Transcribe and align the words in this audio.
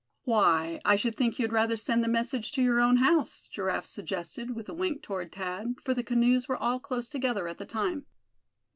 "Why, 0.23 0.81
I 0.83 0.95
should 0.95 1.15
think 1.15 1.37
you'd 1.37 1.51
rather 1.51 1.77
send 1.77 2.03
the 2.03 2.07
message 2.07 2.51
to 2.53 2.63
your 2.63 2.79
own 2.79 2.97
house?" 2.97 3.47
Giraffe 3.51 3.85
suggested, 3.85 4.55
with 4.55 4.67
a 4.67 4.73
wink 4.73 5.03
toward 5.03 5.31
Thad, 5.31 5.75
for 5.83 5.93
the 5.93 6.01
canoes 6.03 6.47
were 6.47 6.57
all 6.57 6.79
close 6.79 7.07
together 7.07 7.47
at 7.47 7.59
the 7.59 7.65
time. 7.67 8.07